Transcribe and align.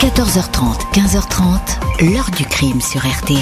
14h30, 0.00 0.92
15h30, 0.92 2.10
l'heure 2.12 2.30
du 2.36 2.44
crime 2.44 2.80
sur 2.80 3.00
RTL. 3.00 3.38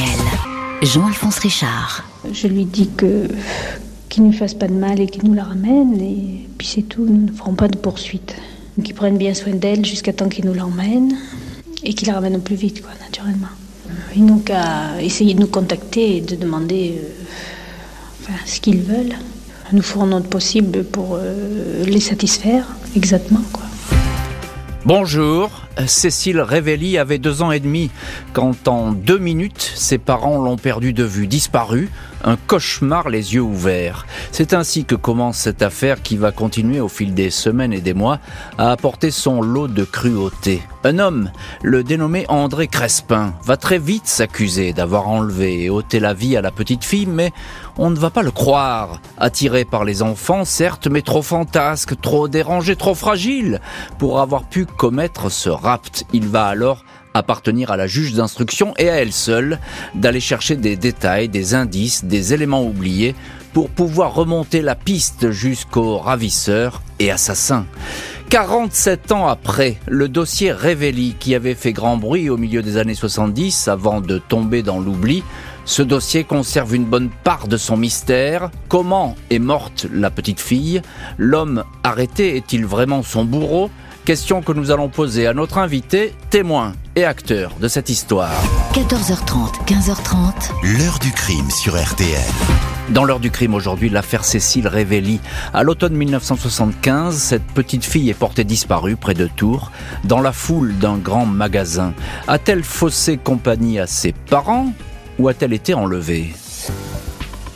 Jean-Alphonse 0.82 1.38
Richard. 1.38 2.04
Je 2.30 2.46
lui 2.46 2.64
dis 2.64 2.88
que 2.96 3.28
qu'il 4.08 4.24
ne 4.24 4.30
lui 4.30 4.36
fasse 4.36 4.54
pas 4.54 4.68
de 4.68 4.74
mal 4.74 5.00
et 5.00 5.06
qu'il 5.06 5.24
nous 5.24 5.34
la 5.34 5.44
ramène 5.44 6.00
et 6.00 6.46
puis 6.58 6.66
c'est 6.66 6.82
tout, 6.82 7.04
nous 7.04 7.26
ne 7.26 7.32
ferons 7.32 7.54
pas 7.54 7.68
de 7.68 7.76
poursuite. 7.76 8.34
Qu'il 8.84 8.94
prenne 8.94 9.16
bien 9.16 9.34
soin 9.34 9.54
d'elle 9.54 9.84
jusqu'à 9.84 10.12
temps 10.12 10.28
qu'il 10.28 10.44
nous 10.44 10.54
l'emmène 10.54 11.16
et 11.82 11.94
qu'il 11.94 12.08
la 12.08 12.14
ramène 12.14 12.36
au 12.36 12.40
plus 12.40 12.56
vite, 12.56 12.82
quoi, 12.82 12.92
naturellement. 13.00 13.48
Ils 14.14 14.24
n'ont 14.24 14.38
qu'à 14.38 15.00
essayer 15.00 15.34
de 15.34 15.40
nous 15.40 15.46
contacter 15.46 16.18
et 16.18 16.20
de 16.20 16.36
demander 16.36 17.00
euh, 17.02 17.08
enfin, 18.22 18.38
ce 18.44 18.60
qu'ils 18.60 18.82
veulent. 18.82 19.16
Nous 19.72 19.82
ferons 19.82 20.06
notre 20.06 20.28
possible 20.28 20.84
pour 20.84 21.16
euh, 21.18 21.84
les 21.86 22.00
satisfaire, 22.00 22.66
exactement, 22.94 23.42
quoi. 23.52 23.64
Bonjour, 24.84 25.68
Cécile 25.86 26.40
Révelli 26.40 26.98
avait 26.98 27.18
deux 27.18 27.40
ans 27.40 27.52
et 27.52 27.60
demi 27.60 27.92
quand 28.32 28.66
en 28.66 28.90
deux 28.90 29.18
minutes 29.18 29.72
ses 29.76 29.96
parents 29.96 30.38
l'ont 30.38 30.56
perdu 30.56 30.92
de 30.92 31.04
vue, 31.04 31.28
disparu, 31.28 31.88
un 32.24 32.36
cauchemar 32.36 33.08
les 33.08 33.34
yeux 33.34 33.42
ouverts. 33.42 34.06
C'est 34.30 34.54
ainsi 34.54 34.84
que 34.84 34.94
commence 34.94 35.38
cette 35.38 35.62
affaire 35.62 36.02
qui 36.02 36.16
va 36.16 36.32
continuer 36.32 36.80
au 36.80 36.88
fil 36.88 37.14
des 37.14 37.30
semaines 37.30 37.72
et 37.72 37.80
des 37.80 37.94
mois 37.94 38.18
à 38.58 38.70
apporter 38.70 39.10
son 39.10 39.42
lot 39.42 39.68
de 39.68 39.84
cruauté. 39.84 40.62
Un 40.84 40.98
homme, 40.98 41.30
le 41.62 41.84
dénommé 41.84 42.24
André 42.28 42.66
Crespin, 42.66 43.34
va 43.44 43.56
très 43.56 43.78
vite 43.78 44.08
s'accuser 44.08 44.72
d'avoir 44.72 45.08
enlevé 45.08 45.62
et 45.62 45.70
ôté 45.70 46.00
la 46.00 46.12
vie 46.12 46.36
à 46.36 46.42
la 46.42 46.50
petite 46.50 46.84
fille, 46.84 47.06
mais 47.06 47.32
on 47.78 47.90
ne 47.90 47.98
va 47.98 48.10
pas 48.10 48.22
le 48.22 48.32
croire. 48.32 49.00
Attiré 49.16 49.64
par 49.64 49.84
les 49.84 50.02
enfants, 50.02 50.44
certes, 50.44 50.88
mais 50.88 51.02
trop 51.02 51.22
fantasque, 51.22 52.00
trop 52.00 52.26
dérangé, 52.26 52.74
trop 52.74 52.94
fragile 52.94 53.60
pour 53.98 54.20
avoir 54.20 54.44
pu 54.44 54.66
commettre 54.66 55.30
ce 55.30 55.50
rapt. 55.50 56.04
Il 56.12 56.26
va 56.26 56.46
alors 56.46 56.84
appartenir 57.14 57.70
à 57.70 57.76
la 57.76 57.86
juge 57.86 58.14
d'instruction 58.14 58.74
et 58.78 58.88
à 58.88 58.94
elle 58.94 59.12
seule 59.12 59.58
d'aller 59.94 60.20
chercher 60.20 60.56
des 60.56 60.76
détails, 60.76 61.28
des 61.28 61.54
indices, 61.54 62.04
des 62.04 62.34
éléments 62.34 62.64
oubliés 62.64 63.14
pour 63.52 63.68
pouvoir 63.68 64.14
remonter 64.14 64.62
la 64.62 64.74
piste 64.74 65.30
jusqu'au 65.30 65.98
ravisseur 65.98 66.82
et 66.98 67.10
assassin. 67.10 67.66
47 68.30 69.12
ans 69.12 69.28
après, 69.28 69.76
le 69.86 70.08
dossier 70.08 70.52
Révéli, 70.52 71.16
qui 71.20 71.34
avait 71.34 71.54
fait 71.54 71.72
grand 71.72 71.98
bruit 71.98 72.30
au 72.30 72.38
milieu 72.38 72.62
des 72.62 72.78
années 72.78 72.94
70 72.94 73.68
avant 73.68 74.00
de 74.00 74.16
tomber 74.16 74.62
dans 74.62 74.80
l'oubli, 74.80 75.22
ce 75.66 75.82
dossier 75.82 76.24
conserve 76.24 76.74
une 76.74 76.86
bonne 76.86 77.10
part 77.10 77.46
de 77.46 77.58
son 77.58 77.76
mystère. 77.76 78.50
Comment 78.68 79.16
est 79.28 79.38
morte 79.38 79.86
la 79.92 80.10
petite 80.10 80.40
fille? 80.40 80.80
L'homme 81.18 81.64
arrêté 81.84 82.36
est-il 82.36 82.64
vraiment 82.64 83.02
son 83.02 83.24
bourreau? 83.24 83.70
Question 84.04 84.42
que 84.42 84.52
nous 84.52 84.70
allons 84.70 84.88
poser 84.88 85.26
à 85.26 85.34
notre 85.34 85.58
invité, 85.58 86.14
témoin 86.30 86.72
et 86.96 87.04
acteur 87.04 87.54
de 87.60 87.68
cette 87.68 87.88
histoire. 87.88 88.42
14h30, 88.74 89.64
15h30. 89.66 90.78
L'heure 90.78 90.98
du 90.98 91.10
crime 91.12 91.50
sur 91.50 91.80
RTL. 91.80 92.20
Dans 92.90 93.04
l'heure 93.04 93.20
du 93.20 93.30
crime 93.30 93.54
aujourd'hui, 93.54 93.88
l'affaire 93.88 94.24
Cécile 94.24 94.68
Révéli. 94.68 95.20
À 95.54 95.62
l'automne 95.62 95.94
1975, 95.94 97.16
cette 97.16 97.46
petite 97.46 97.84
fille 97.84 98.10
est 98.10 98.14
portée 98.14 98.44
disparue 98.44 98.96
près 98.96 99.14
de 99.14 99.26
Tours, 99.26 99.70
dans 100.04 100.20
la 100.20 100.32
foule 100.32 100.76
d'un 100.78 100.98
grand 100.98 101.24
magasin. 101.24 101.94
A-t-elle 102.28 102.64
faussé 102.64 103.16
compagnie 103.16 103.78
à 103.78 103.86
ses 103.86 104.12
parents 104.12 104.72
ou 105.18 105.28
a-t-elle 105.28 105.52
été 105.52 105.74
enlevée? 105.74 106.34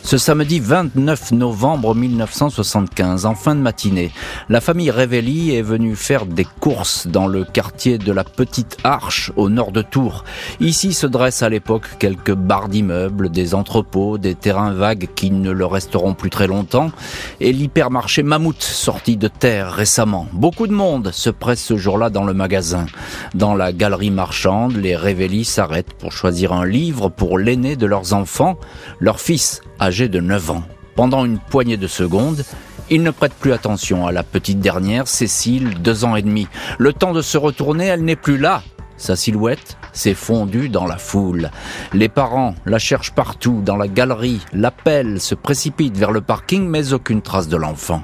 Ce 0.07 0.17
samedi 0.17 0.61
29 0.61 1.33
novembre 1.33 1.93
1975, 1.93 3.25
en 3.25 3.35
fin 3.35 3.55
de 3.55 3.59
matinée, 3.59 4.11
la 4.47 4.61
famille 4.61 4.89
Révelli 4.89 5.53
est 5.53 5.61
venue 5.61 5.97
faire 5.97 6.25
des 6.25 6.47
courses 6.61 7.07
dans 7.07 7.27
le 7.27 7.43
quartier 7.43 7.97
de 7.97 8.13
la 8.13 8.23
Petite 8.23 8.77
Arche, 8.85 9.33
au 9.35 9.49
nord 9.49 9.73
de 9.73 9.81
Tours. 9.81 10.23
Ici 10.61 10.93
se 10.93 11.07
dressent 11.07 11.43
à 11.43 11.49
l'époque 11.49 11.97
quelques 11.99 12.33
barres 12.33 12.69
d'immeubles, 12.69 13.27
des 13.27 13.53
entrepôts, 13.53 14.17
des 14.17 14.33
terrains 14.33 14.71
vagues 14.71 15.09
qui 15.13 15.29
ne 15.29 15.51
le 15.51 15.65
resteront 15.65 16.13
plus 16.13 16.29
très 16.29 16.47
longtemps, 16.47 16.89
et 17.41 17.51
l'hypermarché 17.51 18.23
Mammouth, 18.23 18.61
sorti 18.61 19.17
de 19.17 19.27
terre 19.27 19.73
récemment. 19.73 20.27
Beaucoup 20.31 20.67
de 20.67 20.73
monde 20.73 21.11
se 21.11 21.29
presse 21.29 21.61
ce 21.61 21.75
jour-là 21.75 22.09
dans 22.09 22.23
le 22.23 22.33
magasin. 22.33 22.85
Dans 23.35 23.55
la 23.55 23.73
galerie 23.73 24.11
marchande, 24.11 24.77
les 24.77 24.95
Révelli 24.95 25.43
s'arrêtent 25.43 25.95
pour 25.99 26.13
choisir 26.13 26.53
un 26.53 26.65
livre 26.65 27.09
pour 27.09 27.37
l'aîné 27.37 27.75
de 27.75 27.85
leurs 27.85 28.13
enfants, 28.13 28.57
leur 29.01 29.19
fils 29.19 29.59
âgé 29.81 29.96
de 30.05 30.19
9 30.19 30.51
ans. 30.51 30.63
Pendant 30.95 31.25
une 31.25 31.39
poignée 31.39 31.77
de 31.77 31.87
secondes, 31.87 32.43
il 32.89 33.03
ne 33.03 33.11
prête 33.11 33.33
plus 33.33 33.51
attention 33.51 34.05
à 34.05 34.11
la 34.11 34.23
petite 34.23 34.59
dernière, 34.59 35.07
Cécile, 35.07 35.81
deux 35.81 36.05
ans 36.05 36.15
et 36.15 36.21
demi. 36.21 36.47
Le 36.77 36.93
temps 36.93 37.13
de 37.13 37.21
se 37.21 37.37
retourner, 37.37 37.87
elle 37.87 38.05
n'est 38.05 38.15
plus 38.15 38.37
là. 38.37 38.63
Sa 38.95 39.15
silhouette 39.15 39.77
s'est 39.97 40.13
fondue 40.13 40.69
dans 40.69 40.85
la 40.85 40.97
foule. 40.97 41.51
Les 41.93 42.09
parents 42.09 42.55
la 42.65 42.79
cherchent 42.79 43.13
partout, 43.13 43.61
dans 43.63 43.75
la 43.75 43.87
galerie, 43.87 44.41
l'appellent, 44.53 45.19
se 45.19 45.35
précipitent 45.35 45.97
vers 45.97 46.11
le 46.11 46.21
parking, 46.21 46.67
mais 46.67 46.93
aucune 46.93 47.21
trace 47.21 47.47
de 47.47 47.57
l'enfant. 47.57 48.03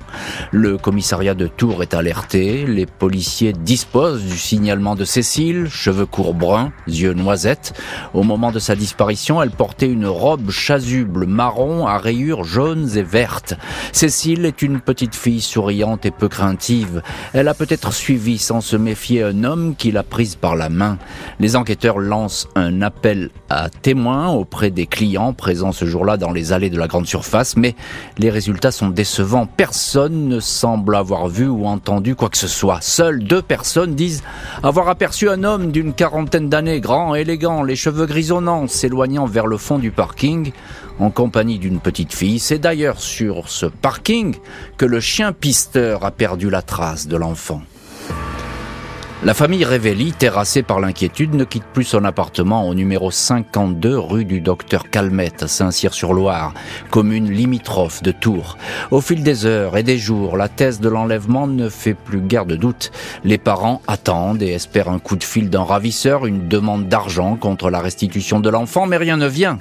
Le 0.51 0.77
commissariat 0.77 1.35
de 1.35 1.47
Tours 1.47 1.83
est 1.83 1.93
alerté, 1.93 2.65
les 2.65 2.85
policiers 2.85 3.53
disposent 3.53 4.23
du 4.23 4.37
signalement 4.37 4.95
de 4.95 5.05
Cécile, 5.05 5.67
cheveux 5.69 6.05
courts 6.05 6.33
bruns, 6.33 6.71
yeux 6.87 7.13
noisettes. 7.13 7.73
Au 8.13 8.23
moment 8.23 8.51
de 8.51 8.59
sa 8.59 8.75
disparition, 8.75 9.41
elle 9.41 9.51
portait 9.51 9.89
une 9.89 10.07
robe 10.07 10.49
chasuble 10.49 11.25
marron 11.27 11.85
à 11.87 11.97
rayures 11.97 12.43
jaunes 12.43 12.89
et 12.97 13.03
vertes. 13.03 13.53
Cécile 13.91 14.45
est 14.45 14.61
une 14.61 14.79
petite 14.79 15.15
fille 15.15 15.41
souriante 15.41 16.05
et 16.05 16.11
peu 16.11 16.27
craintive. 16.27 17.01
Elle 17.33 17.47
a 17.47 17.53
peut-être 17.53 17.93
suivi 17.93 18.37
sans 18.37 18.61
se 18.61 18.75
méfier 18.75 19.23
un 19.23 19.43
homme 19.43 19.75
qui 19.75 19.91
l'a 19.91 20.03
prise 20.03 20.35
par 20.35 20.55
la 20.55 20.69
main. 20.69 20.97
Les 21.39 21.55
enquêteurs 21.55 21.82
lance 21.91 22.47
un 22.55 22.81
appel 22.81 23.29
à 23.49 23.69
témoins 23.69 24.29
auprès 24.29 24.71
des 24.71 24.85
clients 24.85 25.33
présents 25.33 25.71
ce 25.71 25.85
jour-là 25.85 26.17
dans 26.17 26.31
les 26.31 26.53
allées 26.53 26.69
de 26.69 26.79
la 26.79 26.87
grande 26.87 27.05
surface, 27.05 27.57
mais 27.57 27.75
les 28.17 28.29
résultats 28.29 28.71
sont 28.71 28.89
décevants. 28.89 29.45
Personne 29.45 30.27
ne 30.27 30.39
semble 30.39 30.95
avoir 30.95 31.27
vu 31.27 31.47
ou 31.47 31.65
entendu 31.65 32.15
quoi 32.15 32.29
que 32.29 32.37
ce 32.37 32.47
soit. 32.47 32.79
Seules 32.81 33.23
deux 33.23 33.41
personnes 33.41 33.95
disent 33.95 34.23
avoir 34.63 34.89
aperçu 34.89 35.29
un 35.29 35.43
homme 35.43 35.71
d'une 35.71 35.93
quarantaine 35.93 36.49
d'années, 36.49 36.79
grand, 36.79 37.15
élégant, 37.15 37.63
les 37.63 37.75
cheveux 37.75 38.05
grisonnants, 38.05 38.67
s'éloignant 38.67 39.25
vers 39.25 39.47
le 39.47 39.57
fond 39.57 39.79
du 39.79 39.91
parking 39.91 40.51
en 40.99 41.09
compagnie 41.09 41.59
d'une 41.59 41.79
petite 41.79 42.13
fille. 42.13 42.39
C'est 42.39 42.59
d'ailleurs 42.59 42.99
sur 42.99 43.49
ce 43.49 43.65
parking 43.65 44.35
que 44.77 44.85
le 44.85 44.99
chien 44.99 45.33
pisteur 45.33 46.05
a 46.05 46.11
perdu 46.11 46.49
la 46.49 46.61
trace 46.61 47.07
de 47.07 47.17
l'enfant. 47.17 47.61
La 49.25 49.33
famille 49.33 49.63
Révelli, 49.63 50.11
terrassée 50.11 50.63
par 50.63 50.81
l'inquiétude, 50.81 51.33
ne 51.33 51.45
quitte 51.45 51.63
plus 51.63 51.85
son 51.85 52.03
appartement 52.03 52.67
au 52.67 52.73
numéro 52.75 53.09
52 53.09 53.97
rue 53.97 54.25
du 54.25 54.41
Docteur 54.41 54.89
Calmette 54.89 55.43
à 55.43 55.47
Saint-Cyr-sur-Loire, 55.47 56.53
commune 56.89 57.31
limitrophe 57.31 58.03
de 58.03 58.11
Tours. 58.11 58.57
Au 58.91 58.99
fil 58.99 59.23
des 59.23 59.45
heures 59.45 59.77
et 59.77 59.83
des 59.83 59.97
jours, 59.97 60.35
la 60.35 60.49
thèse 60.49 60.81
de 60.81 60.89
l'enlèvement 60.89 61.47
ne 61.47 61.69
fait 61.69 61.93
plus 61.93 62.19
guère 62.19 62.45
de 62.45 62.57
doute. 62.57 62.91
Les 63.23 63.37
parents 63.37 63.81
attendent 63.87 64.41
et 64.41 64.51
espèrent 64.51 64.89
un 64.89 64.99
coup 64.99 65.15
de 65.15 65.23
fil 65.23 65.49
d'un 65.49 65.63
ravisseur, 65.63 66.25
une 66.25 66.49
demande 66.49 66.89
d'argent 66.89 67.37
contre 67.37 67.69
la 67.69 67.79
restitution 67.79 68.41
de 68.41 68.49
l'enfant, 68.49 68.87
mais 68.87 68.97
rien 68.97 69.15
ne 69.15 69.27
vient. 69.27 69.57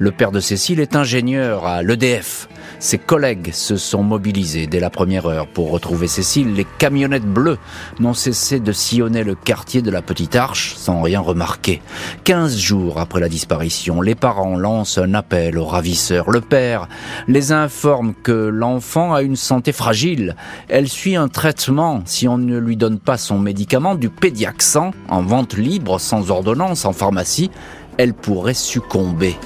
Le 0.00 0.10
père 0.10 0.32
de 0.32 0.40
Cécile 0.40 0.80
est 0.80 0.96
ingénieur 0.96 1.64
à 1.64 1.84
l'EDF. 1.84 2.48
Ses 2.78 2.98
collègues 2.98 3.52
se 3.52 3.76
sont 3.76 4.02
mobilisés 4.02 4.66
dès 4.66 4.80
la 4.80 4.90
première 4.90 5.26
heure 5.26 5.46
pour 5.46 5.70
retrouver 5.70 6.08
Cécile. 6.08 6.54
Les 6.54 6.66
camionnettes 6.78 7.24
bleues 7.24 7.58
n'ont 8.00 8.14
cessé 8.14 8.60
de 8.60 8.72
sillonner 8.72 9.24
le 9.24 9.34
quartier 9.34 9.80
de 9.80 9.90
la 9.90 10.02
Petite 10.02 10.36
Arche 10.36 10.74
sans 10.76 11.00
rien 11.00 11.20
remarquer. 11.20 11.80
Quinze 12.24 12.58
jours 12.58 13.00
après 13.00 13.20
la 13.20 13.28
disparition, 13.28 14.02
les 14.02 14.14
parents 14.14 14.56
lancent 14.56 14.98
un 14.98 15.14
appel 15.14 15.58
aux 15.58 15.64
ravisseurs. 15.64 16.30
Le 16.30 16.40
père 16.40 16.88
les 17.28 17.52
informe 17.52 18.14
que 18.22 18.32
l'enfant 18.32 19.14
a 19.14 19.22
une 19.22 19.36
santé 19.36 19.72
fragile. 19.72 20.36
Elle 20.68 20.88
suit 20.88 21.16
un 21.16 21.28
traitement 21.28 22.02
si 22.04 22.28
on 22.28 22.38
ne 22.38 22.58
lui 22.58 22.76
donne 22.76 22.98
pas 22.98 23.16
son 23.16 23.38
médicament 23.38 23.94
du 23.94 24.10
pédiaxan 24.10 24.90
en 25.08 25.22
vente 25.22 25.56
libre 25.56 25.98
sans 25.98 26.30
ordonnance 26.30 26.84
en 26.84 26.92
pharmacie. 26.92 27.50
Elle 27.98 28.12
pourrait 28.12 28.54
succomber. 28.54 29.36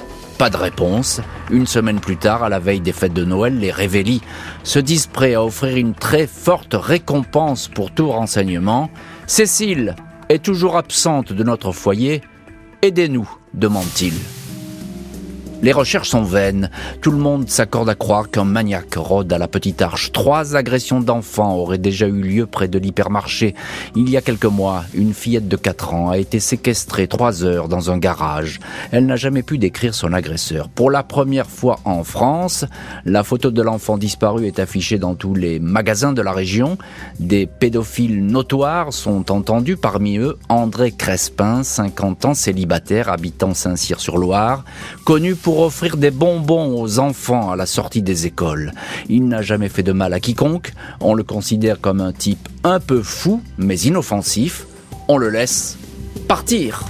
Pas 0.41 0.49
de 0.49 0.57
réponse. 0.57 1.21
Une 1.51 1.67
semaine 1.67 1.99
plus 1.99 2.17
tard, 2.17 2.41
à 2.41 2.49
la 2.49 2.57
veille 2.57 2.79
des 2.79 2.93
fêtes 2.93 3.13
de 3.13 3.23
Noël, 3.23 3.59
les 3.59 3.69
Révélis 3.69 4.21
se 4.63 4.79
disent 4.79 5.05
prêts 5.05 5.35
à 5.35 5.43
offrir 5.43 5.77
une 5.77 5.93
très 5.93 6.25
forte 6.25 6.73
récompense 6.73 7.67
pour 7.67 7.91
tout 7.91 8.09
renseignement. 8.09 8.89
Cécile 9.27 9.95
est 10.29 10.43
toujours 10.43 10.77
absente 10.77 11.31
de 11.31 11.43
notre 11.43 11.71
foyer. 11.71 12.21
Aidez-nous, 12.81 13.29
demande-t-il. 13.53 14.15
Les 15.61 15.73
recherches 15.73 16.09
sont 16.09 16.23
vaines. 16.23 16.71
Tout 17.01 17.11
le 17.11 17.19
monde 17.19 17.47
s'accorde 17.47 17.87
à 17.87 17.93
croire 17.93 18.31
qu'un 18.31 18.45
maniaque 18.45 18.95
rôde 18.95 19.31
à 19.31 19.37
la 19.37 19.47
petite 19.47 19.83
arche. 19.83 20.11
Trois 20.11 20.55
agressions 20.55 21.01
d'enfants 21.01 21.55
auraient 21.55 21.77
déjà 21.77 22.07
eu 22.07 22.21
lieu 22.21 22.47
près 22.47 22.67
de 22.67 22.79
l'hypermarché. 22.79 23.53
Il 23.95 24.09
y 24.09 24.17
a 24.17 24.21
quelques 24.21 24.45
mois, 24.45 24.83
une 24.95 25.13
fillette 25.13 25.47
de 25.47 25.55
4 25.55 25.93
ans 25.93 26.09
a 26.09 26.17
été 26.17 26.39
séquestrée 26.39 27.07
trois 27.07 27.43
heures 27.43 27.67
dans 27.67 27.91
un 27.91 27.99
garage. 27.99 28.59
Elle 28.91 29.05
n'a 29.05 29.17
jamais 29.17 29.43
pu 29.43 29.59
décrire 29.59 29.93
son 29.93 30.13
agresseur. 30.13 30.67
Pour 30.67 30.89
la 30.89 31.03
première 31.03 31.47
fois 31.47 31.79
en 31.85 32.03
France, 32.03 32.65
la 33.05 33.23
photo 33.23 33.51
de 33.51 33.61
l'enfant 33.61 33.99
disparu 33.99 34.47
est 34.47 34.57
affichée 34.57 34.97
dans 34.97 35.13
tous 35.13 35.35
les 35.35 35.59
magasins 35.59 36.13
de 36.13 36.23
la 36.23 36.31
région. 36.31 36.79
Des 37.19 37.45
pédophiles 37.45 38.25
notoires 38.25 38.93
sont 38.93 39.31
entendus, 39.31 39.77
parmi 39.77 40.17
eux 40.17 40.39
André 40.49 40.91
Crespin, 40.91 41.61
50 41.61 42.25
ans, 42.25 42.33
célibataire, 42.33 43.09
habitant 43.09 43.53
Saint-Cyr-sur-Loire, 43.53 44.63
connu 45.05 45.35
pour 45.51 45.63
offrir 45.63 45.97
des 45.97 46.11
bonbons 46.11 46.81
aux 46.81 46.99
enfants 46.99 47.51
à 47.51 47.57
la 47.57 47.65
sortie 47.65 48.01
des 48.01 48.25
écoles. 48.25 48.71
Il 49.09 49.27
n'a 49.27 49.41
jamais 49.41 49.67
fait 49.67 49.83
de 49.83 49.91
mal 49.91 50.13
à 50.13 50.21
quiconque, 50.21 50.71
on 51.01 51.13
le 51.13 51.23
considère 51.23 51.81
comme 51.81 51.99
un 51.99 52.13
type 52.13 52.47
un 52.63 52.79
peu 52.79 53.03
fou, 53.03 53.41
mais 53.57 53.77
inoffensif. 53.77 54.65
On 55.09 55.17
le 55.17 55.29
laisse 55.29 55.77
partir. 56.29 56.85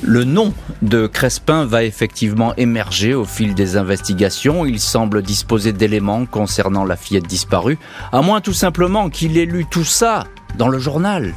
Le 0.00 0.24
nom 0.24 0.54
de 0.80 1.06
Crespin 1.06 1.66
va 1.66 1.84
effectivement 1.84 2.56
émerger 2.56 3.12
au 3.12 3.26
fil 3.26 3.54
des 3.54 3.76
investigations. 3.76 4.64
Il 4.64 4.80
semble 4.80 5.20
disposer 5.20 5.74
d'éléments 5.74 6.24
concernant 6.24 6.86
la 6.86 6.96
fillette 6.96 7.26
disparue, 7.26 7.78
à 8.12 8.22
moins 8.22 8.40
tout 8.40 8.54
simplement 8.54 9.10
qu'il 9.10 9.36
ait 9.36 9.44
lu 9.44 9.66
tout 9.70 9.84
ça 9.84 10.24
dans 10.56 10.68
le 10.68 10.78
journal. 10.78 11.34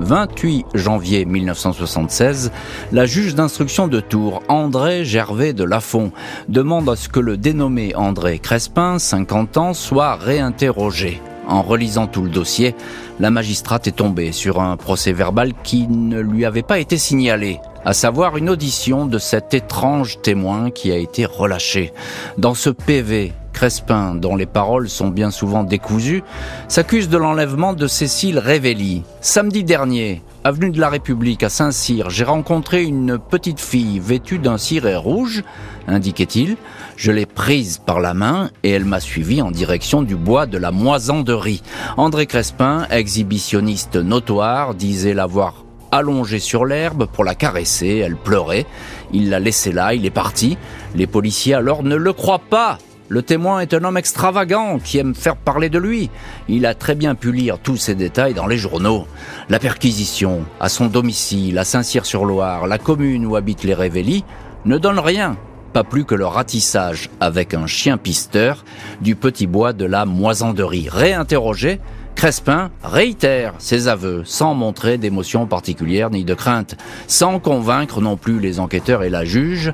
28 0.00 0.66
janvier 0.74 1.24
1976, 1.24 2.50
la 2.92 3.06
juge 3.06 3.34
d'instruction 3.34 3.88
de 3.88 4.00
Tours, 4.00 4.42
André 4.48 5.04
Gervais 5.04 5.52
de 5.52 5.64
Lafont, 5.64 6.12
demande 6.48 6.88
à 6.88 6.96
ce 6.96 7.08
que 7.08 7.20
le 7.20 7.36
dénommé 7.36 7.94
André 7.94 8.38
Crespin, 8.38 8.98
50 8.98 9.56
ans, 9.56 9.74
soit 9.74 10.16
réinterrogé. 10.16 11.20
En 11.46 11.62
relisant 11.62 12.06
tout 12.06 12.22
le 12.22 12.30
dossier, 12.30 12.74
la 13.18 13.30
magistrate 13.30 13.88
est 13.88 13.96
tombée 13.96 14.32
sur 14.32 14.60
un 14.60 14.76
procès 14.76 15.12
verbal 15.12 15.52
qui 15.64 15.88
ne 15.88 16.20
lui 16.20 16.44
avait 16.44 16.62
pas 16.62 16.78
été 16.78 16.96
signalé, 16.96 17.58
à 17.84 17.92
savoir 17.92 18.36
une 18.36 18.48
audition 18.48 19.04
de 19.04 19.18
cet 19.18 19.52
étrange 19.52 20.20
témoin 20.22 20.70
qui 20.70 20.92
a 20.92 20.96
été 20.96 21.26
relâché. 21.26 21.92
Dans 22.38 22.54
ce 22.54 22.70
PV, 22.70 23.32
Crespin, 23.60 24.14
dont 24.14 24.36
les 24.36 24.46
paroles 24.46 24.88
sont 24.88 25.08
bien 25.08 25.30
souvent 25.30 25.64
décousues, 25.64 26.22
s'accuse 26.66 27.10
de 27.10 27.18
l'enlèvement 27.18 27.74
de 27.74 27.86
Cécile 27.86 28.38
Révelli. 28.38 29.02
Samedi 29.20 29.64
dernier, 29.64 30.22
avenue 30.44 30.70
de 30.70 30.80
la 30.80 30.88
République 30.88 31.42
à 31.42 31.50
Saint-Cyr, 31.50 32.08
j'ai 32.08 32.24
rencontré 32.24 32.82
une 32.82 33.18
petite 33.18 33.60
fille 33.60 33.98
vêtue 33.98 34.38
d'un 34.38 34.56
ciré 34.56 34.96
rouge, 34.96 35.44
indiquait-il. 35.86 36.56
Je 36.96 37.12
l'ai 37.12 37.26
prise 37.26 37.76
par 37.76 38.00
la 38.00 38.14
main 38.14 38.48
et 38.62 38.70
elle 38.70 38.86
m'a 38.86 38.98
suivi 38.98 39.42
en 39.42 39.50
direction 39.50 40.00
du 40.00 40.16
bois 40.16 40.46
de 40.46 40.56
la 40.56 40.70
moisanderie. 40.70 41.62
André 41.98 42.24
Crespin, 42.24 42.86
exhibitionniste 42.90 43.96
notoire, 43.96 44.74
disait 44.74 45.12
l'avoir 45.12 45.66
allongée 45.92 46.38
sur 46.38 46.64
l'herbe 46.64 47.04
pour 47.12 47.24
la 47.24 47.34
caresser. 47.34 47.98
Elle 47.98 48.16
pleurait. 48.16 48.64
Il 49.12 49.28
l'a 49.28 49.38
laissée 49.38 49.72
là, 49.72 49.92
il 49.92 50.06
est 50.06 50.10
parti. 50.10 50.56
Les 50.94 51.06
policiers 51.06 51.52
alors 51.52 51.82
ne 51.82 51.96
le 51.96 52.14
croient 52.14 52.38
pas. 52.38 52.78
Le 53.12 53.22
témoin 53.22 53.58
est 53.58 53.74
un 53.74 53.82
homme 53.82 53.96
extravagant 53.96 54.78
qui 54.78 54.98
aime 54.98 55.16
faire 55.16 55.34
parler 55.34 55.68
de 55.68 55.80
lui. 55.80 56.10
Il 56.48 56.64
a 56.64 56.74
très 56.74 56.94
bien 56.94 57.16
pu 57.16 57.32
lire 57.32 57.58
tous 57.58 57.76
ces 57.76 57.96
détails 57.96 58.34
dans 58.34 58.46
les 58.46 58.56
journaux. 58.56 59.04
La 59.48 59.58
perquisition, 59.58 60.44
à 60.60 60.68
son 60.68 60.86
domicile, 60.86 61.58
à 61.58 61.64
Saint-Cyr-sur-Loire, 61.64 62.68
la 62.68 62.78
commune 62.78 63.26
où 63.26 63.34
habitent 63.34 63.64
les 63.64 63.74
Révélis, 63.74 64.24
ne 64.64 64.78
donne 64.78 65.00
rien, 65.00 65.36
pas 65.72 65.82
plus 65.82 66.04
que 66.04 66.14
le 66.14 66.24
ratissage 66.24 67.10
avec 67.18 67.52
un 67.52 67.66
chien 67.66 67.98
pisteur 67.98 68.64
du 69.00 69.16
petit 69.16 69.48
bois 69.48 69.72
de 69.72 69.86
la 69.86 70.04
moisanderie. 70.04 70.88
Réinterrogé, 70.88 71.80
Crespin 72.14 72.70
réitère 72.84 73.54
ses 73.58 73.88
aveux 73.88 74.22
sans 74.24 74.54
montrer 74.54 74.98
d'émotion 74.98 75.46
particulière 75.46 76.10
ni 76.10 76.22
de 76.22 76.34
crainte, 76.34 76.76
sans 77.08 77.40
convaincre 77.40 78.00
non 78.00 78.16
plus 78.16 78.38
les 78.38 78.60
enquêteurs 78.60 79.02
et 79.02 79.10
la 79.10 79.24
juge 79.24 79.72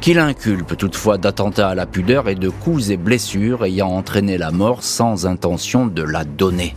qu'il 0.00 0.18
inculpe 0.18 0.76
toutefois 0.76 1.18
d'attentats 1.18 1.70
à 1.70 1.74
la 1.74 1.86
pudeur 1.86 2.28
et 2.28 2.34
de 2.34 2.48
coups 2.48 2.90
et 2.90 2.96
blessures 2.96 3.64
ayant 3.64 3.88
entraîné 3.88 4.38
la 4.38 4.50
mort 4.50 4.82
sans 4.82 5.26
intention 5.26 5.86
de 5.86 6.02
la 6.02 6.24
donner. 6.24 6.74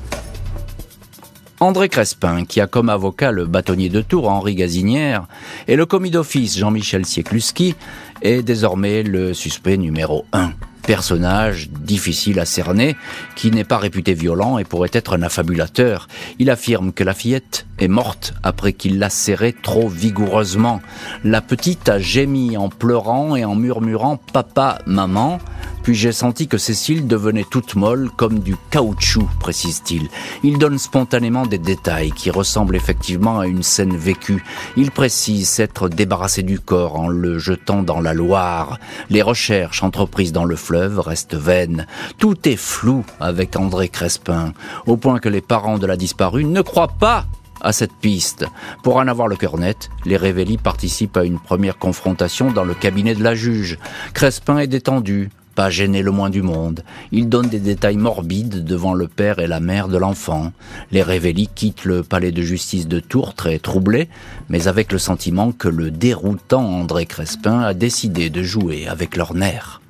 André 1.60 1.88
Crespin, 1.88 2.44
qui 2.44 2.60
a 2.60 2.68
comme 2.68 2.90
avocat 2.90 3.32
le 3.32 3.46
bâtonnier 3.46 3.88
de 3.88 4.02
Tours 4.02 4.30
Henri 4.30 4.56
Gazinière 4.56 5.28
et 5.70 5.78
le 5.78 5.86
commis 5.86 6.12
d'office 6.12 6.58
Jean-Michel 6.58 7.06
Siekluski, 7.06 7.76
est 8.22 8.44
désormais 8.44 9.04
le 9.04 9.34
suspect 9.34 9.78
numéro 9.78 10.26
1 10.34 10.52
personnage 10.86 11.70
difficile 11.70 12.40
à 12.40 12.46
cerner, 12.46 12.96
qui 13.36 13.52
n'est 13.52 13.64
pas 13.64 13.78
réputé 13.78 14.14
violent 14.14 14.58
et 14.58 14.64
pourrait 14.64 14.90
être 14.94 15.18
un 15.18 15.24
affabulateur. 15.24 16.08
Il 16.40 16.50
affirme 16.50 16.92
que 16.92 17.04
la 17.04 17.14
fillette 17.14 17.66
est 17.80 17.88
morte 17.88 18.34
après 18.44 18.74
qu'il 18.74 19.00
l'a 19.00 19.10
serrée 19.10 19.54
trop 19.54 19.90
vigoureusement. 19.90 20.82
La 21.24 21.42
petite 21.42 21.90
a 21.90 22.00
gémi 22.00 22.58
en 22.58 22.70
pleurant 22.70 23.36
et 23.36 23.46
en 23.46 23.56
murmurant 23.56 24.18
Papa, 24.18 24.80
maman. 24.86 25.40
Puis 25.84 25.96
j'ai 25.96 26.14
senti 26.14 26.48
que 26.48 26.58
Cécile 26.58 27.08
devenait 27.08 27.44
toute 27.44 27.76
molle 27.76 28.10
comme 28.16 28.40
du 28.40 28.56
caoutchouc, 28.72 29.28
précise-t-il. 29.40 30.08
Il 30.42 30.58
donne 30.58 30.78
spontanément 30.78 31.46
des 31.46 31.58
détails 31.58 32.12
qui 32.12 32.32
ressemblent 32.32 32.78
effectivement 32.78 33.40
à 33.40 33.48
une 33.48 33.64
scène 33.64 33.96
vécue. 33.96 34.44
Il 34.78 34.92
précise 34.92 35.50
s'être 35.50 35.90
débarrassé 35.90 36.42
du 36.42 36.60
corps 36.60 36.98
en 36.98 37.10
le 37.10 37.38
jetant 37.38 37.84
dans 37.84 38.00
la 38.00 38.14
Loire. 38.14 38.80
Les 39.10 39.22
recherches 39.22 39.84
entreprises 39.84 40.32
dans 40.32 40.46
le 40.46 40.56
fleuve 40.56 41.00
restent 41.00 41.36
vaines. 41.36 41.86
Tout 42.18 42.48
est 42.48 42.56
flou 42.56 43.04
avec 43.20 43.58
André 43.58 43.90
Crespin, 43.90 44.54
au 44.88 44.96
point 44.96 45.20
que 45.20 45.30
les 45.30 45.42
parents 45.42 45.78
de 45.78 45.86
la 45.86 45.98
disparue 45.98 46.46
ne 46.46 46.62
croient 46.62 46.88
pas 46.88 47.26
à 47.60 47.74
cette 47.74 47.94
piste. 47.94 48.46
Pour 48.84 48.98
en 48.98 49.08
avoir 49.08 49.28
le 49.28 49.36
cœur 49.36 49.58
net, 49.58 49.90
les 50.06 50.18
Révélis 50.18 50.58
participent 50.58 51.18
à 51.18 51.24
une 51.24 51.40
première 51.40 51.78
confrontation 51.78 52.52
dans 52.52 52.66
le 52.66 52.74
cabinet 52.74 53.16
de 53.16 53.24
la 53.24 53.36
juge. 53.36 53.80
Crespin 54.14 54.60
est 54.60 54.68
détendu, 54.68 55.30
pas 55.56 55.70
gêné 55.70 56.02
le 56.02 56.12
moins 56.12 56.30
du 56.30 56.42
monde. 56.42 56.84
Il 57.12 57.30
donne 57.30 57.48
des 57.48 57.60
détails 57.60 57.98
morbides 57.98 58.64
devant 58.64 58.94
le 58.94 59.08
père 59.08 59.40
et 59.40 59.48
la 59.48 59.60
mère 59.60 59.88
de 59.88 59.98
l'enfant. 59.98 60.52
Les 60.92 61.04
Révélis 61.04 61.50
quittent 61.54 61.86
le 61.86 62.04
palais 62.04 62.32
de 62.32 62.42
justice 62.42 62.88
de 62.88 63.00
Tours 63.00 63.34
très 63.34 63.60
troublés, 63.60 64.10
mais 64.50 64.68
avec 64.68 64.92
le 64.92 64.98
sentiment 64.98 65.52
que 65.52 65.68
le 65.68 65.92
déroutant 65.92 66.66
André 66.66 67.06
Crespin 67.06 67.62
a 67.62 67.74
décidé 67.74 68.30
de 68.30 68.44
jouer 68.44 68.88
avec 68.88 69.16
leurs 69.16 69.34
nerfs. 69.34 69.82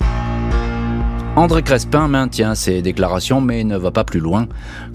André 1.36 1.64
Crespin 1.64 2.08
maintient 2.08 2.54
ses 2.54 2.84
déclarations 2.84 3.42
mais 3.42 3.64
ne 3.64 3.76
va 3.76 3.90
pas 3.90 4.04
plus 4.04 4.20
loin. 4.20 4.48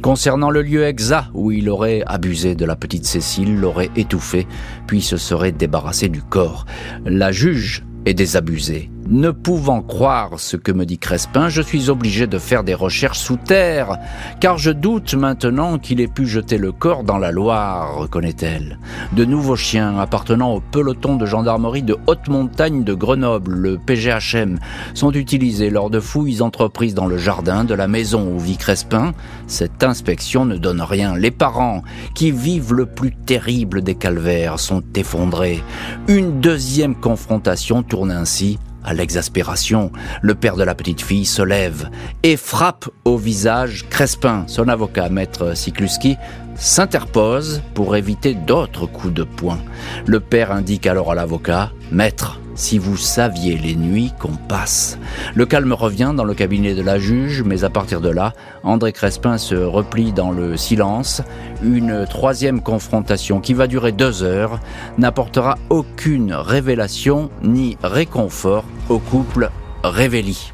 Concernant 0.02 0.50
le 0.50 0.62
lieu 0.62 0.84
exact 0.84 1.30
où 1.34 1.50
il 1.50 1.68
aurait 1.68 2.04
abusé 2.06 2.54
de 2.54 2.64
la 2.64 2.76
petite 2.76 3.06
Cécile, 3.06 3.58
l'aurait 3.58 3.90
étouffé, 3.96 4.46
puis 4.86 5.02
se 5.02 5.16
serait 5.16 5.50
débarrassé 5.50 6.08
du 6.08 6.22
corps. 6.22 6.64
La 7.04 7.32
juge 7.32 7.84
est 8.06 8.14
désabusée. 8.14 8.88
Ne 9.10 9.30
pouvant 9.30 9.80
croire 9.80 10.38
ce 10.38 10.58
que 10.58 10.70
me 10.70 10.84
dit 10.84 10.98
Crespin, 10.98 11.48
je 11.48 11.62
suis 11.62 11.88
obligé 11.88 12.26
de 12.26 12.38
faire 12.38 12.62
des 12.62 12.74
recherches 12.74 13.20
sous 13.20 13.38
terre, 13.38 13.96
car 14.38 14.58
je 14.58 14.70
doute 14.70 15.14
maintenant 15.14 15.78
qu'il 15.78 16.02
ait 16.02 16.08
pu 16.08 16.26
jeter 16.26 16.58
le 16.58 16.72
corps 16.72 17.04
dans 17.04 17.16
la 17.16 17.32
Loire, 17.32 17.96
reconnaît-elle. 17.96 18.78
De 19.14 19.24
nouveaux 19.24 19.56
chiens 19.56 19.98
appartenant 19.98 20.52
au 20.52 20.60
peloton 20.60 21.16
de 21.16 21.24
gendarmerie 21.24 21.82
de 21.82 21.96
haute 22.06 22.28
montagne 22.28 22.84
de 22.84 22.92
Grenoble, 22.92 23.54
le 23.54 23.78
PGHM, 23.78 24.58
sont 24.92 25.12
utilisés 25.12 25.70
lors 25.70 25.88
de 25.88 26.00
fouilles 26.00 26.42
entreprises 26.42 26.94
dans 26.94 27.06
le 27.06 27.16
jardin 27.16 27.64
de 27.64 27.72
la 27.72 27.88
maison 27.88 28.30
où 28.30 28.38
vit 28.38 28.58
Crespin. 28.58 29.14
Cette 29.46 29.84
inspection 29.84 30.44
ne 30.44 30.58
donne 30.58 30.82
rien. 30.82 31.16
Les 31.16 31.30
parents, 31.30 31.82
qui 32.14 32.30
vivent 32.30 32.74
le 32.74 32.84
plus 32.84 33.14
terrible 33.14 33.80
des 33.80 33.94
calvaires, 33.94 34.60
sont 34.60 34.82
effondrés. 34.96 35.62
Une 36.08 36.42
deuxième 36.42 36.94
confrontation 36.94 37.82
tourne 37.82 38.10
ainsi 38.10 38.58
à 38.84 38.94
l'exaspération, 38.94 39.92
le 40.22 40.34
père 40.34 40.56
de 40.56 40.62
la 40.62 40.74
petite 40.74 41.00
fille 41.00 41.24
se 41.26 41.42
lève 41.42 41.90
et 42.22 42.36
frappe 42.36 42.88
au 43.04 43.16
visage 43.16 43.86
Crespin. 43.90 44.44
Son 44.46 44.68
avocat, 44.68 45.08
maître 45.08 45.56
Sikluski, 45.56 46.16
s'interpose 46.54 47.62
pour 47.74 47.96
éviter 47.96 48.34
d'autres 48.34 48.86
coups 48.86 49.14
de 49.14 49.24
poing. 49.24 49.58
Le 50.06 50.20
père 50.20 50.52
indique 50.52 50.86
alors 50.86 51.12
à 51.12 51.14
l'avocat, 51.14 51.70
Maître, 51.90 52.38
si 52.58 52.76
vous 52.76 52.96
saviez 52.96 53.56
les 53.56 53.76
nuits 53.76 54.12
qu'on 54.18 54.34
passe. 54.34 54.98
Le 55.34 55.46
calme 55.46 55.72
revient 55.72 56.12
dans 56.14 56.24
le 56.24 56.34
cabinet 56.34 56.74
de 56.74 56.82
la 56.82 56.98
juge, 56.98 57.42
mais 57.42 57.64
à 57.64 57.70
partir 57.70 58.00
de 58.00 58.10
là, 58.10 58.34
André 58.64 58.92
Crespin 58.92 59.38
se 59.38 59.54
replie 59.54 60.12
dans 60.12 60.32
le 60.32 60.56
silence. 60.56 61.22
Une 61.62 62.04
troisième 62.06 62.60
confrontation 62.60 63.40
qui 63.40 63.54
va 63.54 63.68
durer 63.68 63.92
deux 63.92 64.24
heures 64.24 64.60
n'apportera 64.98 65.56
aucune 65.70 66.34
révélation 66.34 67.30
ni 67.42 67.78
réconfort 67.82 68.64
au 68.88 68.98
couple 68.98 69.50
Révéli. 69.84 70.52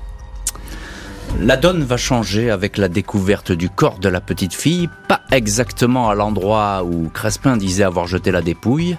La 1.41 1.57
donne 1.57 1.83
va 1.83 1.97
changer 1.97 2.51
avec 2.51 2.79
la 2.79 2.89
découverte 2.89 3.51
du 3.51 3.69
corps 3.69 3.99
de 3.99 4.09
la 4.09 4.21
petite 4.21 4.55
fille, 4.55 4.89
pas 5.09 5.23
exactement 5.33 6.09
à 6.09 6.15
l'endroit 6.15 6.85
où 6.85 7.09
Crespin 7.09 7.57
disait 7.57 7.83
avoir 7.83 8.07
jeté 8.07 8.31
la 8.31 8.41
dépouille, 8.41 8.97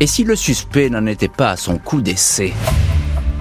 et 0.00 0.06
si 0.06 0.24
le 0.24 0.36
suspect 0.36 0.90
n'en 0.90 1.06
était 1.06 1.28
pas 1.28 1.50
à 1.50 1.56
son 1.56 1.78
coup 1.78 2.00
d'essai? 2.00 2.52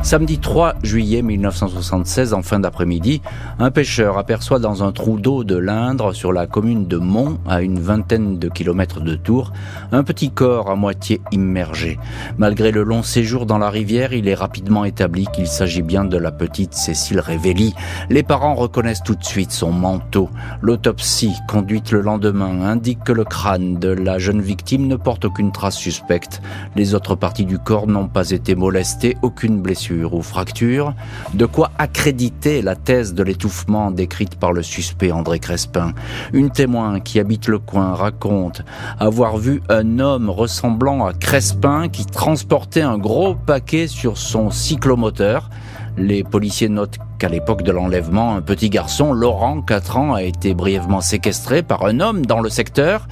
Samedi 0.05 0.38
3 0.38 0.75
juillet 0.83 1.24
1976, 1.24 2.35
en 2.35 2.43
fin 2.43 2.59
d'après-midi, 2.59 3.24
un 3.57 3.71
pêcheur 3.71 4.19
aperçoit 4.19 4.59
dans 4.59 4.83
un 4.83 4.91
trou 4.91 5.17
d'eau 5.17 5.43
de 5.43 5.57
l'Indre, 5.57 6.13
sur 6.13 6.31
la 6.31 6.45
commune 6.45 6.85
de 6.85 6.97
Mont, 6.97 7.39
à 7.47 7.63
une 7.63 7.79
vingtaine 7.79 8.38
de 8.38 8.47
kilomètres 8.47 9.00
de 9.00 9.15
Tours, 9.15 9.51
un 9.91 10.03
petit 10.03 10.29
corps 10.29 10.69
à 10.69 10.75
moitié 10.75 11.21
immergé. 11.31 11.97
Malgré 12.38 12.71
le 12.71 12.83
long 12.83 13.01
séjour 13.01 13.47
dans 13.47 13.57
la 13.57 13.71
rivière, 13.71 14.13
il 14.13 14.27
est 14.27 14.35
rapidement 14.35 14.85
établi 14.85 15.25
qu'il 15.33 15.47
s'agit 15.47 15.81
bien 15.81 16.05
de 16.05 16.17
la 16.17 16.31
petite 16.31 16.75
Cécile 16.75 17.19
Révelli. 17.19 17.74
Les 18.12 18.21
parents 18.21 18.53
reconnaissent 18.53 19.03
tout 19.03 19.15
de 19.15 19.25
suite 19.25 19.51
son 19.51 19.71
manteau. 19.71 20.29
L'autopsie, 20.62 21.33
conduite 21.47 21.91
le 21.91 22.01
lendemain, 22.01 22.62
indique 22.62 23.03
que 23.03 23.12
le 23.12 23.24
crâne 23.24 23.79
de 23.79 23.89
la 23.89 24.19
jeune 24.19 24.41
victime 24.41 24.85
ne 24.85 24.97
porte 24.97 25.25
aucune 25.25 25.51
trace 25.51 25.77
suspecte. 25.77 26.43
Les 26.75 26.93
autres 26.93 27.15
parties 27.15 27.45
du 27.45 27.57
corps 27.57 27.88
n'ont 27.88 28.07
pas 28.07 28.29
été 28.29 28.53
molestées, 28.53 29.17
aucune 29.24 29.63
blessure 29.63 29.94
ou 30.03 30.21
fracture, 30.21 30.93
de 31.33 31.45
quoi 31.45 31.71
accréditer 31.77 32.61
la 32.61 32.75
thèse 32.75 33.13
de 33.13 33.23
l'étouffement 33.23 33.91
décrite 33.91 34.35
par 34.35 34.51
le 34.51 34.63
suspect 34.63 35.11
André 35.11 35.39
Crespin. 35.39 35.93
Une 36.33 36.49
témoin 36.49 36.99
qui 36.99 37.19
habite 37.19 37.47
le 37.47 37.59
coin 37.59 37.93
raconte 37.93 38.63
avoir 38.99 39.37
vu 39.37 39.61
un 39.69 39.99
homme 39.99 40.29
ressemblant 40.29 41.05
à 41.05 41.13
Crespin 41.13 41.89
qui 41.89 42.05
transportait 42.05 42.81
un 42.81 42.97
gros 42.97 43.35
paquet 43.35 43.87
sur 43.87 44.17
son 44.17 44.51
cyclomoteur. 44.51 45.49
Les 45.97 46.23
policiers 46.23 46.67
notent 46.67 46.97
qu'à 47.19 47.29
l'époque 47.29 47.63
de 47.63 47.71
l'enlèvement, 47.71 48.35
un 48.35 48.41
petit 48.41 48.69
garçon, 48.69 49.13
Laurent, 49.13 49.61
4 49.61 49.97
ans, 49.97 50.13
a 50.13 50.23
été 50.23 50.53
brièvement 50.53 50.99
séquestré 50.99 51.63
par 51.63 51.85
un 51.85 52.01
homme 52.01 52.25
dans 52.25 52.41
le 52.41 52.49
secteur. 52.49 53.07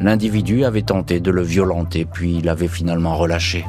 L'individu 0.00 0.64
avait 0.64 0.82
tenté 0.82 1.20
de 1.20 1.30
le 1.30 1.42
violenter, 1.42 2.06
puis 2.06 2.40
l'avait 2.40 2.68
finalement 2.68 3.16
relâché. 3.16 3.64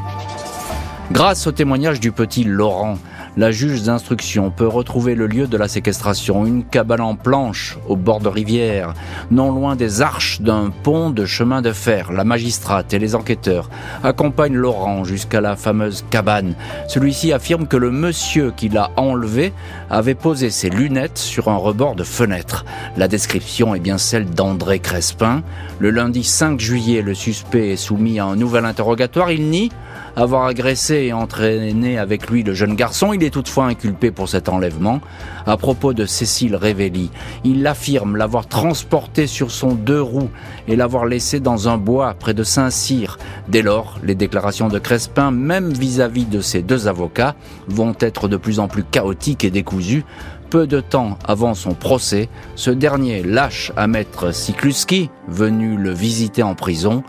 Grâce 1.12 1.48
au 1.48 1.52
témoignage 1.52 2.00
du 2.00 2.12
petit 2.14 2.46
Laurent, 2.46 2.98
la 3.36 3.52
juge 3.52 3.84
d'instruction 3.84 4.52
peut 4.52 4.68
retrouver 4.68 5.16
le 5.16 5.28
lieu 5.28 5.48
de 5.48 5.58
la 5.58 5.68
séquestration, 5.68 6.46
une 6.46 6.64
cabane 6.64 7.02
en 7.02 7.16
planche 7.16 7.78
au 7.90 7.98
bord 7.98 8.22
de 8.22 8.30
rivière, 8.30 8.94
non 9.30 9.52
loin 9.52 9.76
des 9.76 10.02
arches 10.02 10.40
d'un 10.40 10.72
pont 10.84 11.10
de 11.10 11.26
chemin 11.26 11.62
de 11.62 11.74
fer. 11.74 12.12
La 12.14 12.24
magistrate 12.24 12.94
et 12.94 13.00
les 13.00 13.16
enquêteurs 13.16 13.70
accompagnent 14.04 14.56
Laurent 14.56 15.04
jusqu'à 15.04 15.42
la 15.42 15.58
fameuse 15.58 16.06
cabane. 16.10 16.56
Celui-ci 16.88 17.34
affirme 17.34 17.68
que 17.68 17.78
le 17.78 17.92
monsieur 17.92 18.54
qui 18.56 18.70
l'a 18.70 18.90
enlevé 18.96 19.52
avait 19.90 20.16
posé 20.16 20.50
ses 20.50 20.70
lunettes 20.70 21.18
sur 21.18 21.50
un 21.50 21.58
rebord 21.58 21.96
de 21.96 22.04
fenêtre. 22.04 22.66
La 22.98 23.10
description 23.10 23.76
est 23.76 23.82
bien 23.82 23.98
celle 23.98 24.30
d'André 24.30 24.80
Crespin. 24.80 25.44
Le 25.80 25.90
lundi 25.90 26.24
5 26.24 26.60
juillet, 26.60 27.02
le 27.02 27.14
suspect 27.14 27.72
est 27.72 27.78
soumis 27.78 28.20
à 28.20 28.26
un 28.26 28.38
nouvel 28.38 28.66
interrogatoire. 28.66 29.32
Il 29.32 29.50
nie 29.50 29.70
avoir 30.16 30.46
agressé 30.46 30.96
et 30.96 31.14
entraîné 31.14 31.98
avec 31.98 32.30
lui 32.30 32.44
le 32.44 32.54
jeune 32.54 32.76
garçon. 32.76 33.14
Il 33.14 33.24
est 33.24 33.30
toutefois 33.30 33.66
inculpé 33.66 34.12
pour 34.12 34.30
cet 34.30 34.50
enlèvement. 34.50 35.02
À 35.46 35.58
propos 35.58 35.94
de 35.94 36.06
Cécile 36.06 36.56
Révelli, 36.56 37.10
il 37.44 37.66
affirme 37.66 38.16
l'avoir 38.16 38.48
transporté 38.48 39.28
sur 39.28 39.52
son 39.52 39.74
deux 39.74 40.02
roues 40.02 40.30
et 40.68 40.76
l'avoir 40.76 41.06
laissé 41.06 41.40
dans 41.40 41.70
un 41.70 41.78
bois 41.78 42.14
près 42.14 42.34
de 42.34 42.44
Saint-Cyr. 42.44 43.18
Dès 43.48 43.62
lors, 43.62 44.00
les 44.04 44.16
déclarations 44.16 44.68
de 44.68 44.80
Crespin, 44.80 45.32
même 45.32 45.72
vis-à-vis 45.74 46.26
de 46.26 46.42
ses 46.42 46.62
deux 46.62 46.88
avocats, 46.88 47.36
vont 47.68 47.96
être 48.00 48.28
de 48.28 48.38
plus 48.38 48.60
en 48.60 48.68
plus 48.68 48.84
chaotiques 48.84 49.44
et 49.44 49.52
décousues. 49.52 50.06
Peu 50.50 50.68
de 50.68 50.82
temps 50.82 51.18
avant 51.26 51.56
son 51.56 51.74
procès, 51.74 52.30
ce 52.56 52.70
dernier 52.70 53.24
lâche 53.24 53.72
à 53.76 53.88
maître 53.88 54.32
Sikluski, 54.32 55.10
venu 55.28 55.78
le 55.78 55.92
visiter 55.92 56.44
en 56.44 56.54
prison. 56.54 57.04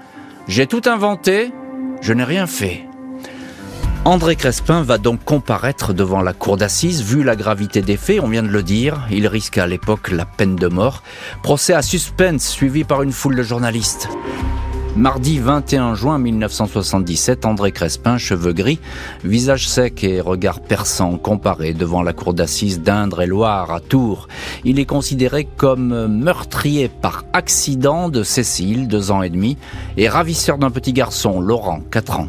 J'ai 0.48 0.66
tout 0.66 0.82
inventé, 0.86 1.52
je 2.00 2.14
n'ai 2.14 2.24
rien 2.24 2.46
fait. 2.46 2.86
André 4.06 4.36
Crespin 4.36 4.82
va 4.82 4.98
donc 4.98 5.24
comparaître 5.24 5.94
devant 5.94 6.20
la 6.20 6.34
cour 6.34 6.58
d'assises. 6.58 7.02
Vu 7.02 7.24
la 7.24 7.36
gravité 7.36 7.80
des 7.80 7.96
faits, 7.96 8.20
on 8.20 8.28
vient 8.28 8.42
de 8.42 8.48
le 8.48 8.62
dire, 8.62 9.06
il 9.10 9.26
risque 9.26 9.56
à 9.56 9.66
l'époque 9.66 10.10
la 10.10 10.26
peine 10.26 10.56
de 10.56 10.68
mort. 10.68 11.02
Procès 11.42 11.72
à 11.72 11.80
suspense 11.80 12.46
suivi 12.46 12.84
par 12.84 13.02
une 13.02 13.12
foule 13.12 13.36
de 13.36 13.42
journalistes. 13.42 14.10
Mardi 14.96 15.40
21 15.40 15.96
juin 15.96 16.18
1977, 16.18 17.46
André 17.46 17.72
Crespin, 17.72 18.16
cheveux 18.16 18.52
gris, 18.52 18.78
visage 19.24 19.68
sec 19.68 20.04
et 20.04 20.20
regard 20.20 20.60
perçant 20.60 21.16
comparé 21.18 21.74
devant 21.74 22.00
la 22.00 22.12
cour 22.12 22.32
d'assises 22.32 22.80
d'Indre-et-Loire 22.80 23.72
à 23.72 23.80
Tours. 23.80 24.28
Il 24.64 24.78
est 24.78 24.84
considéré 24.84 25.48
comme 25.56 26.06
meurtrier 26.06 26.88
par 26.88 27.24
accident 27.32 28.08
de 28.08 28.22
Cécile, 28.22 28.86
deux 28.86 29.10
ans 29.10 29.22
et 29.22 29.30
demi, 29.30 29.56
et 29.96 30.08
ravisseur 30.08 30.58
d'un 30.58 30.70
petit 30.70 30.92
garçon, 30.92 31.40
Laurent, 31.40 31.80
quatre 31.90 32.20
ans. 32.20 32.28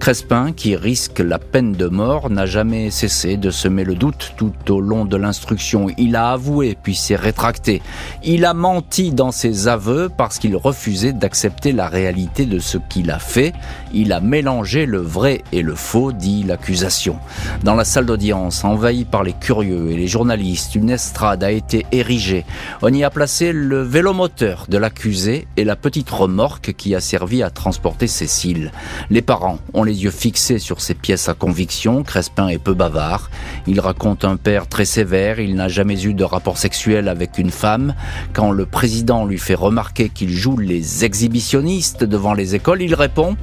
Crespin, 0.00 0.52
qui 0.52 0.74
risque 0.74 1.18
la 1.18 1.38
peine 1.38 1.72
de 1.72 1.86
mort, 1.86 2.30
n'a 2.30 2.46
jamais 2.46 2.90
cessé 2.90 3.36
de 3.36 3.50
semer 3.50 3.84
le 3.84 3.94
doute 3.94 4.32
tout 4.38 4.54
au 4.70 4.80
long 4.80 5.04
de 5.04 5.18
l'instruction. 5.18 5.88
Il 5.98 6.16
a 6.16 6.30
avoué 6.30 6.78
puis 6.82 6.94
s'est 6.94 7.14
rétracté. 7.14 7.82
Il 8.24 8.46
a 8.46 8.54
menti 8.54 9.10
dans 9.10 9.32
ses 9.32 9.68
aveux 9.68 10.08
parce 10.16 10.38
qu'il 10.38 10.56
refusait 10.56 11.12
d'accepter 11.12 11.72
la 11.72 11.88
réalité 11.88 12.05
de 12.12 12.58
ce 12.58 12.78
qu'il 12.78 13.10
a 13.10 13.18
fait. 13.18 13.52
Il 13.92 14.12
a 14.12 14.20
mélangé 14.20 14.86
le 14.86 14.98
vrai 14.98 15.42
et 15.52 15.62
le 15.62 15.74
faux, 15.74 16.12
dit 16.12 16.44
l'accusation. 16.44 17.18
Dans 17.64 17.74
la 17.74 17.84
salle 17.84 18.06
d'audience, 18.06 18.64
envahie 18.64 19.04
par 19.04 19.24
les 19.24 19.32
curieux 19.32 19.90
et 19.90 19.96
les 19.96 20.06
journalistes, 20.06 20.74
une 20.74 20.90
estrade 20.90 21.42
a 21.42 21.50
été 21.50 21.84
érigée. 21.92 22.44
On 22.82 22.92
y 22.92 23.02
a 23.02 23.10
placé 23.10 23.52
le 23.52 23.82
vélomoteur 23.82 24.66
de 24.68 24.78
l'accusé 24.78 25.48
et 25.56 25.64
la 25.64 25.74
petite 25.74 26.10
remorque 26.10 26.74
qui 26.74 26.94
a 26.94 27.00
servi 27.00 27.42
à 27.42 27.50
transporter 27.50 28.06
Cécile. 28.06 28.70
Les 29.10 29.22
parents 29.22 29.58
ont 29.74 29.82
les 29.82 30.04
yeux 30.04 30.10
fixés 30.10 30.58
sur 30.58 30.80
ces 30.80 30.94
pièces 30.94 31.28
à 31.28 31.34
conviction. 31.34 32.02
Crespin 32.02 32.48
est 32.48 32.58
peu 32.58 32.74
bavard. 32.74 33.30
Il 33.66 33.80
raconte 33.80 34.24
un 34.24 34.36
père 34.36 34.68
très 34.68 34.84
sévère. 34.84 35.40
Il 35.40 35.56
n'a 35.56 35.68
jamais 35.68 36.04
eu 36.04 36.14
de 36.14 36.24
rapport 36.24 36.58
sexuel 36.58 37.08
avec 37.08 37.38
une 37.38 37.50
femme. 37.50 37.94
Quand 38.32 38.52
le 38.52 38.66
président 38.66 39.24
lui 39.24 39.38
fait 39.38 39.54
remarquer 39.54 40.08
qu'il 40.08 40.30
joue 40.30 40.56
les 40.56 41.04
exhibitionnistes, 41.04 41.95
devant 42.04 42.34
les 42.34 42.54
écoles, 42.54 42.82
il 42.82 42.94
répond 42.94 43.36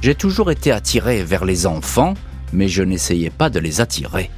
J'ai 0.00 0.14
toujours 0.14 0.50
été 0.50 0.72
attiré 0.72 1.22
vers 1.22 1.44
les 1.44 1.66
enfants, 1.66 2.14
mais 2.52 2.68
je 2.68 2.82
n'essayais 2.82 3.30
pas 3.30 3.50
de 3.50 3.58
les 3.58 3.80
attirer. 3.80 4.30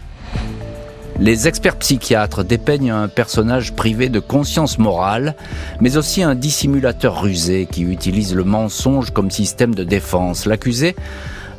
Les 1.21 1.47
experts 1.47 1.77
psychiatres 1.77 2.43
dépeignent 2.43 2.91
un 2.91 3.07
personnage 3.07 3.75
privé 3.75 4.09
de 4.09 4.19
conscience 4.19 4.79
morale, 4.79 5.37
mais 5.81 5.97
aussi 5.97 6.25
un 6.25 6.35
dissimulateur 6.35 7.23
rusé 7.23 7.69
qui 7.71 7.83
utilise 7.83 8.35
le 8.35 8.43
mensonge 8.43 9.13
comme 9.13 9.31
système 9.31 9.77
de 9.77 9.85
défense. 9.85 10.45
L'accusé 10.45 10.97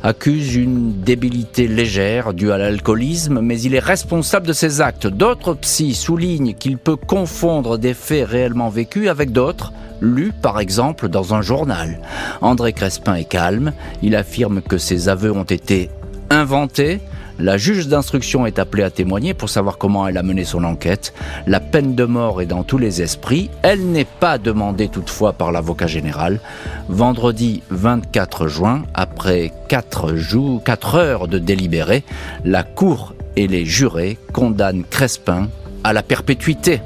accuse 0.02 0.56
une 0.56 1.00
débilité 1.00 1.68
légère 1.68 2.34
due 2.34 2.52
à 2.52 2.58
l'alcoolisme, 2.58 3.40
mais 3.40 3.60
il 3.60 3.74
est 3.74 3.80
responsable 3.80 4.46
de 4.46 4.52
ses 4.52 4.80
actes. 4.80 5.06
D'autres 5.06 5.54
psys 5.54 5.94
soulignent 5.94 6.54
qu'il 6.54 6.78
peut 6.78 6.96
confondre 6.96 7.78
des 7.78 7.94
faits 7.94 8.28
réellement 8.28 8.68
vécus 8.68 9.08
avec 9.08 9.32
d'autres, 9.32 9.72
lus 10.00 10.32
par 10.32 10.60
exemple 10.60 11.08
dans 11.08 11.34
un 11.34 11.42
journal. 11.42 12.00
André 12.40 12.72
Crespin 12.72 13.14
est 13.14 13.24
calme, 13.24 13.72
il 14.02 14.14
affirme 14.14 14.60
que 14.60 14.78
ses 14.78 15.08
aveux 15.08 15.32
ont 15.32 15.44
été 15.44 15.90
inventés, 16.30 17.00
la 17.38 17.58
juge 17.58 17.88
d'instruction 17.88 18.46
est 18.46 18.58
appelée 18.58 18.82
à 18.82 18.90
témoigner 18.90 19.34
pour 19.34 19.50
savoir 19.50 19.76
comment 19.76 20.08
elle 20.08 20.16
a 20.16 20.22
mené 20.22 20.44
son 20.44 20.64
enquête. 20.64 21.12
La 21.46 21.60
peine 21.60 21.94
de 21.94 22.04
mort 22.04 22.40
est 22.40 22.46
dans 22.46 22.62
tous 22.62 22.78
les 22.78 23.02
esprits. 23.02 23.50
Elle 23.62 23.86
n'est 23.90 24.06
pas 24.06 24.38
demandée 24.38 24.88
toutefois 24.88 25.34
par 25.34 25.52
l'avocat 25.52 25.86
général. 25.86 26.40
Vendredi 26.88 27.62
24 27.70 28.48
juin, 28.48 28.84
après 28.94 29.52
4 29.68 30.16
jours, 30.16 30.62
4 30.64 30.94
heures 30.94 31.28
de 31.28 31.38
délibéré, 31.38 32.04
la 32.44 32.62
cour 32.62 33.14
et 33.36 33.46
les 33.46 33.66
jurés 33.66 34.16
condamnent 34.32 34.84
Crespin 34.84 35.48
à 35.84 35.92
la 35.92 36.02
perpétuité. 36.02 36.80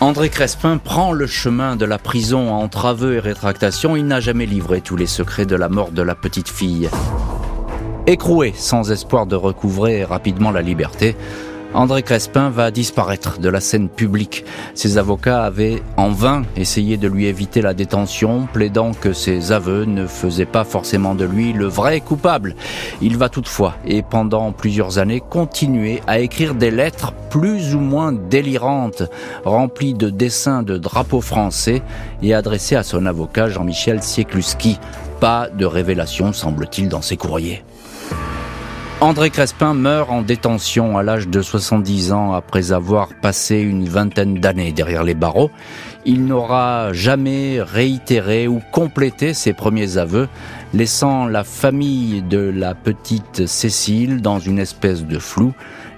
André 0.00 0.28
Crespin 0.28 0.78
prend 0.78 1.10
le 1.10 1.26
chemin 1.26 1.74
de 1.74 1.84
la 1.84 1.98
prison 1.98 2.52
entre 2.52 2.86
aveux 2.86 3.16
et 3.16 3.18
rétractation. 3.18 3.96
Il 3.96 4.06
n'a 4.06 4.20
jamais 4.20 4.46
livré 4.46 4.80
tous 4.80 4.94
les 4.94 5.06
secrets 5.06 5.46
de 5.46 5.56
la 5.56 5.68
mort 5.68 5.90
de 5.90 6.02
la 6.02 6.14
petite 6.14 6.48
fille. 6.48 6.88
Écroué, 8.08 8.54
sans 8.56 8.90
espoir 8.90 9.26
de 9.26 9.36
recouvrer 9.36 10.02
rapidement 10.02 10.50
la 10.50 10.62
liberté, 10.62 11.14
André 11.74 12.02
Crespin 12.02 12.48
va 12.48 12.70
disparaître 12.70 13.38
de 13.38 13.50
la 13.50 13.60
scène 13.60 13.90
publique. 13.90 14.46
Ses 14.72 14.96
avocats 14.96 15.44
avaient 15.44 15.82
en 15.98 16.08
vain 16.08 16.44
essayé 16.56 16.96
de 16.96 17.06
lui 17.06 17.26
éviter 17.26 17.60
la 17.60 17.74
détention, 17.74 18.48
plaidant 18.50 18.92
que 18.94 19.12
ses 19.12 19.52
aveux 19.52 19.84
ne 19.84 20.06
faisaient 20.06 20.46
pas 20.46 20.64
forcément 20.64 21.14
de 21.14 21.26
lui 21.26 21.52
le 21.52 21.66
vrai 21.66 22.00
coupable. 22.00 22.56
Il 23.02 23.18
va 23.18 23.28
toutefois, 23.28 23.74
et 23.84 24.00
pendant 24.00 24.52
plusieurs 24.52 24.96
années, 24.96 25.20
continuer 25.20 26.00
à 26.06 26.18
écrire 26.18 26.54
des 26.54 26.70
lettres 26.70 27.12
plus 27.28 27.74
ou 27.74 27.80
moins 27.80 28.12
délirantes, 28.12 29.02
remplies 29.44 29.92
de 29.92 30.08
dessins 30.08 30.62
de 30.62 30.78
drapeaux 30.78 31.20
français 31.20 31.82
et 32.22 32.32
adressées 32.32 32.76
à 32.76 32.84
son 32.84 33.04
avocat 33.04 33.50
Jean-Michel 33.50 34.02
Siekluski. 34.02 34.78
Pas 35.20 35.50
de 35.50 35.66
révélation, 35.66 36.32
semble-t-il, 36.32 36.88
dans 36.88 37.02
ses 37.02 37.18
courriers. 37.18 37.62
André 39.00 39.30
Crespin 39.30 39.74
meurt 39.74 40.10
en 40.10 40.22
détention 40.22 40.98
à 40.98 41.04
l'âge 41.04 41.28
de 41.28 41.40
70 41.40 42.10
ans 42.12 42.32
après 42.32 42.72
avoir 42.72 43.14
passé 43.14 43.58
une 43.58 43.88
vingtaine 43.88 44.40
d'années 44.40 44.72
derrière 44.72 45.04
les 45.04 45.14
barreaux. 45.14 45.52
Il 46.04 46.26
n'aura 46.26 46.92
jamais 46.92 47.62
réitéré 47.62 48.48
ou 48.48 48.60
complété 48.72 49.34
ses 49.34 49.52
premiers 49.52 49.98
aveux, 49.98 50.28
laissant 50.74 51.26
la 51.26 51.44
famille 51.44 52.22
de 52.22 52.38
la 52.38 52.74
petite 52.74 53.46
Cécile 53.46 54.20
dans 54.20 54.40
une 54.40 54.58
espèce 54.58 55.04
de 55.04 55.20
flou. 55.20 55.52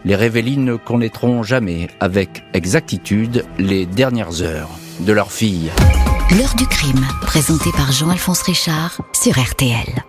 Les 0.04 0.14
Révélis 0.14 0.58
ne 0.58 0.76
connaîtront 0.76 1.42
jamais 1.42 1.88
avec 2.00 2.44
exactitude 2.52 3.46
les 3.58 3.86
dernières 3.86 4.42
heures 4.42 4.70
de 5.00 5.12
leur 5.14 5.32
fille. 5.32 5.70
L'heure 6.36 6.54
du 6.54 6.66
crime, 6.66 7.06
présenté 7.22 7.70
par 7.72 7.92
Jean-Alphonse 7.92 8.42
Richard 8.42 9.00
sur 9.14 9.40
RTL. 9.40 10.04